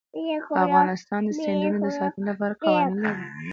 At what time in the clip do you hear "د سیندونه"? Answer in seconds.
1.25-1.77